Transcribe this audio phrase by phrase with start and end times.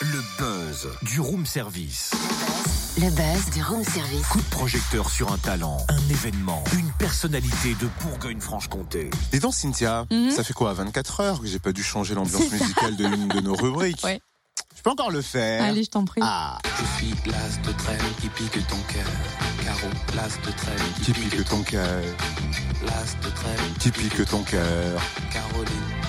[0.00, 2.10] Le buzz du room service.
[2.98, 4.26] Le buzz du room service.
[4.26, 9.10] Coup de projecteur sur un talent, un événement, une personnalité de Bourgogne-Franche-Comté.
[9.32, 10.30] Dis donc, Cynthia, Mhm.
[10.32, 13.40] ça fait quoi, 24 heures que j'ai pas dû changer l'ambiance musicale de l'une de
[13.40, 14.02] nos rubriques?
[14.02, 14.20] Ouais.
[14.76, 15.62] Je peux encore le faire.
[15.62, 16.20] Allez, je t'en prie.
[16.24, 19.06] Ah, Je suis l'as de trêve qui pique ton cœur.
[19.64, 22.02] Caro, l'as de trêve qui pique ton cœur,
[22.84, 25.00] L'as de trêve qui pique ton cœur.
[25.32, 26.05] Caroline.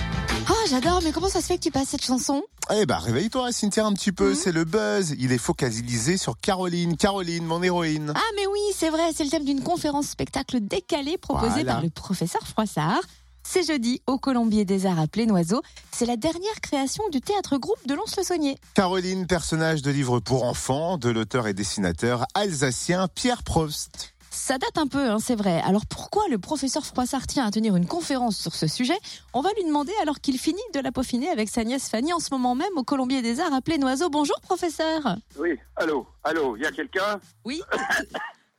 [0.50, 2.42] Oh, j'adore, mais comment ça se fait que tu passes cette chanson?
[2.74, 4.14] Eh ben, réveille-toi, Cynthia, un petit Mhm.
[4.16, 4.34] peu.
[4.34, 5.14] C'est le buzz.
[5.18, 6.96] Il est focalisé sur Caroline.
[6.96, 8.12] Caroline, mon héroïne.
[8.14, 11.74] Ah, mais oui, c'est vrai, c'est le thème d'une conférence spectacle décalée proposée Voilà.
[11.74, 13.00] par le professeur Froissart.
[13.42, 15.62] C'est jeudi au Colombier des Arts à Plénoiseau.
[15.90, 18.58] C'est la dernière création du théâtre groupe de Lons-le-Saunier.
[18.74, 24.14] Caroline, personnage de livre pour enfants de l'auteur et dessinateur alsacien Pierre Prost.
[24.30, 25.60] Ça date un peu, hein, c'est vrai.
[25.62, 28.96] Alors pourquoi le professeur Froissart tient à tenir une conférence sur ce sujet?
[29.32, 32.18] On va lui demander alors qu'il finit de la peaufiner avec sa nièce Fanny en
[32.20, 34.10] ce moment même au Colombier des Arts à Plénoiseau.
[34.10, 37.20] Bonjour professeur Oui, allô, allô, il y a quelqu'un?
[37.44, 37.62] Oui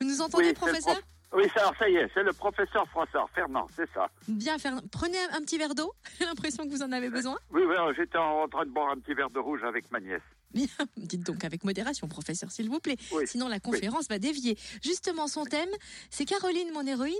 [0.01, 0.93] Vous nous entendez Oui, professeur?
[0.93, 1.03] prof-
[1.33, 4.09] Oui, ça, alors, ça y est, c'est le professeur François Fernand, c'est ça.
[4.27, 4.81] Bien, Fernand.
[4.91, 5.93] Prenez un, petit verre d'eau.
[6.19, 7.37] J'ai l'impression que vous en avez besoin.
[7.51, 10.21] Oui, oui, j'étais en train de boire un petit verre de rouge avec ma nièce.
[10.53, 10.67] Bien.
[10.97, 12.97] Dites donc avec modération, professeur, s'il vous plaît.
[13.13, 13.27] Oui.
[13.27, 14.57] Sinon, la conférence va dévier.
[14.83, 15.69] Justement, son thème,
[16.09, 17.13] c'est Caroline, mon héroïne.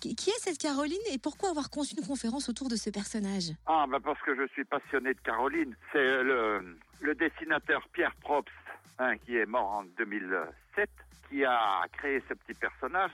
[0.00, 3.50] Qui, est cette Caroline et pourquoi avoir conçu une conférence autour de ce personnage?
[3.66, 5.74] Ah, bah parce que je suis passionné de Caroline.
[5.92, 8.50] C'est le, le dessinateur Pierre Probst,
[8.98, 10.88] hein, qui est mort en 2007,
[11.28, 13.12] qui a créé ce petit personnage.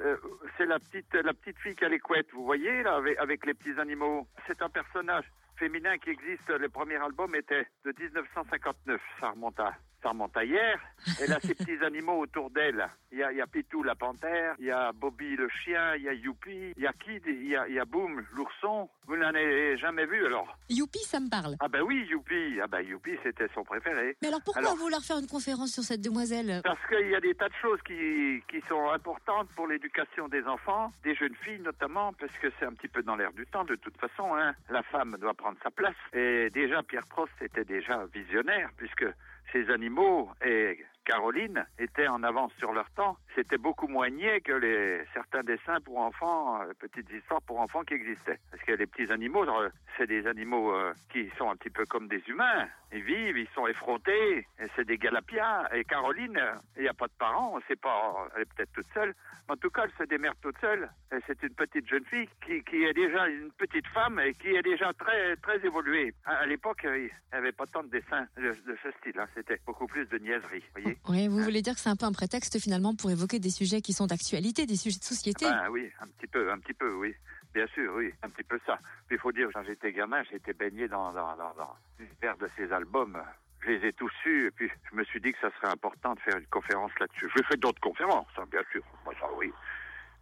[0.00, 0.16] Euh,
[0.56, 3.46] C'est la petite, la petite fille qui a les couettes, vous voyez, là, avec, avec
[3.46, 4.26] les petits animaux.
[4.46, 5.24] C'est un personnage
[5.58, 6.48] féminin qui existe.
[6.48, 9.00] Le premier album était de 1959.
[9.20, 10.80] Ça remonte à, ça remonte à hier.
[11.20, 12.86] Elle a ses petits animaux autour d'elle.
[13.12, 15.94] Il y a, il y a Pitou la panthère, il y a Bobby le chien,
[15.96, 18.24] il y a Youpi, il y a Kid, il y a, il y a Boom
[18.34, 18.88] l'ourson.
[19.06, 20.56] Vous n'en avez jamais vu alors?
[20.68, 21.56] Youpi, ça me parle.
[21.60, 22.60] Ah ben oui, Youpi.
[22.62, 24.16] Ah ben Youpi, c'était son préféré.
[24.20, 26.60] Mais alors pourquoi Alors- vouloir faire une conférence sur cette demoiselle?
[26.62, 30.44] Parce qu'il y a des tas de choses qui, qui sont importantes pour l'éducation des
[30.44, 33.64] enfants, des jeunes filles notamment, parce que c'est un petit peu dans l'air du temps
[33.64, 34.34] de toute façon.
[34.34, 34.54] Hein.
[34.68, 35.96] La femme doit prendre sa place.
[36.12, 39.06] Et déjà, Pierre Prost était déjà visionnaire, puisque
[39.52, 43.16] ces animaux et Caroline étaient en avance sur leur temps.
[43.34, 47.82] C'était beaucoup moins niais que les certains dessins pour enfants, euh, petites histoires pour enfants
[47.82, 48.38] qui existaient.
[48.50, 51.86] Parce que les petits animaux, euh, c'est des animaux euh, qui sont un petit peu
[51.86, 52.68] comme des humains.
[52.92, 55.68] Ils vivent, ils sont effrontés, c'est des galapias.
[55.74, 56.40] Et Caroline,
[56.76, 59.14] il n'y a pas de parents, on pas, elle est peut-être toute seule.
[59.48, 60.88] En tout cas, elle se démerde toute seule.
[61.26, 64.92] C'est une petite jeune fille qui, est déjà une petite femme et qui est déjà
[64.94, 66.14] très, très évoluée.
[66.24, 69.18] À, l'époque, il n'y avait pas tant de dessins de, ce style.
[69.18, 69.26] hein.
[69.34, 70.97] C'était beaucoup plus de niaiserie, voyez.
[71.08, 73.80] Oui, vous voulez dire que c'est un peu un prétexte finalement pour évoquer des sujets
[73.80, 75.44] qui sont d'actualité, des sujets de société?
[75.44, 77.14] Ben oui, un petit peu, un petit peu, oui.
[77.54, 78.78] Bien sûr, oui, un petit peu ça.
[79.06, 82.48] Puis il faut dire, quand j'étais gamin, j'étais baigné dans, dans, dans, dans l'univers de
[82.56, 83.18] ces albums.
[83.60, 86.14] Je les ai tous eus, et puis je me suis dit que ça serait important
[86.14, 87.28] de faire une conférence là-dessus.
[87.36, 89.50] J'ai fait d'autres conférences, hein, bien sûr, Moi, ça oui.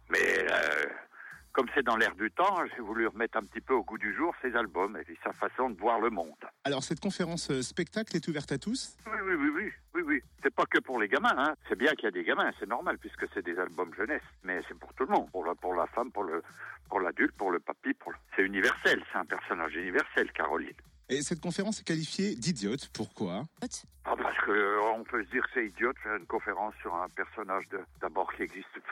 [0.09, 0.85] Mais euh,
[1.51, 4.15] comme c'est dans l'air du temps, j'ai voulu remettre un petit peu au goût du
[4.15, 6.33] jour ces albums et puis sa façon de voir le monde.
[6.63, 8.95] Alors, cette conférence euh, spectacle est ouverte à tous?
[9.05, 9.71] Oui, oui, oui, oui,
[10.07, 10.21] oui.
[10.41, 11.55] C'est pas que pour les gamins, hein.
[11.67, 14.23] C'est bien qu'il y a des gamins, c'est normal puisque c'est des albums jeunesse.
[14.43, 16.41] Mais c'est pour tout le monde, pour la, pour la femme, pour le,
[16.89, 18.17] pour l'adulte, pour le papy, pour le...
[18.35, 19.03] c'est universel.
[19.11, 20.73] C'est un personnage universel, Caroline.
[21.09, 22.89] Et cette conférence est qualifiée d'idiote.
[22.93, 23.45] Pourquoi?
[23.61, 26.73] Ah, parce que euh, on peut se dire que c'est idiot de faire une conférence
[26.81, 28.83] sur un personnage de, d'abord qui existe pff,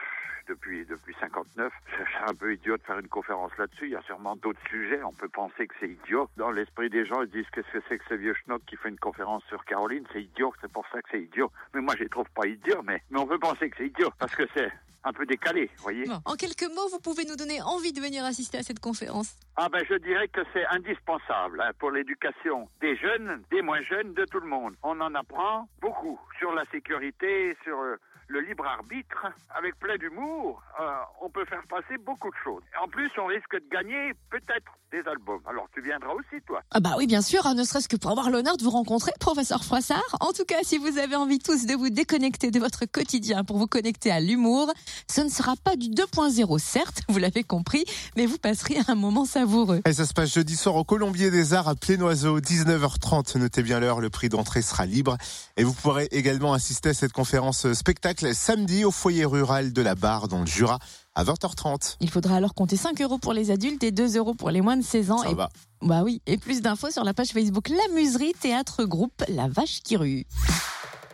[0.47, 1.71] depuis depuis 59.
[1.87, 3.85] C'est un peu idiot de faire une conférence là-dessus.
[3.85, 5.01] Il y a sûrement d'autres sujets.
[5.03, 6.29] On peut penser que c'est idiot.
[6.37, 8.89] Dans l'esprit des gens, ils disent qu'est-ce que c'est que ce vieux schnock qui fait
[8.89, 10.05] une conférence sur Caroline?
[10.13, 10.53] C'est idiot.
[10.61, 11.51] C'est pour ça que c'est idiot.
[11.73, 12.81] Mais moi, je les trouve pas idiots.
[12.83, 14.71] Mais mais on peut penser que c'est idiot parce que c'est
[15.05, 16.05] un peu décalé, voyez.
[16.05, 19.37] Bon, En quelques mots, vous pouvez nous donner envie de venir assister à cette conférence.
[19.55, 24.13] Ah ben je dirais que c'est indispensable hein, pour l'éducation des jeunes, des moins jeunes,
[24.15, 24.75] de tout le monde.
[24.81, 30.61] On en apprend beaucoup sur la sécurité, sur euh, le libre arbitre, avec plein d'humour.
[30.79, 30.83] euh,
[31.21, 32.61] on peut faire passer beaucoup de choses.
[32.73, 35.41] Et en plus, on risque de gagner peut-être des albums.
[35.47, 36.61] Alors tu viendras aussi, toi.
[36.71, 39.11] Ah bah oui, bien sûr, hein, ne serait-ce que pour avoir l'honneur de vous rencontrer,
[39.19, 40.17] professeur Froissart.
[40.19, 43.57] En tout cas, si vous avez envie tous de vous déconnecter de votre quotidien pour
[43.57, 44.71] vous connecter à l'humour,
[45.09, 47.83] ce ne sera pas du 2.0, certes, vous l'avez compris,
[48.15, 49.81] mais vous passerez un moment savoureux.
[49.85, 53.37] Et ça se passe jeudi soir au Colombier des Arts à Plénoiseau, 19h30.
[53.37, 55.17] Notez bien l'heure, le prix d'entrée sera libre.
[55.57, 59.95] Et vous pourrez également assister à cette conférence spectacle samedi au foyer rural de la
[59.95, 60.79] Barre dans le Jura
[61.15, 61.97] à 20h30.
[62.01, 64.77] Il faudra alors compter 5 euros pour les adultes et 2 euros pour les moins
[64.77, 65.19] de 16 ans.
[65.19, 65.49] Ça et, va.
[65.81, 69.81] Bah oui, et plus d'infos sur la page Facebook La Muserie Théâtre Groupe La Vache
[69.83, 70.25] qui rue.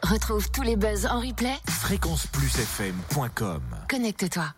[0.03, 1.55] Retrouve tous les buzz en replay.
[1.67, 4.53] Fréquenceplusfm.com Connecte-toi.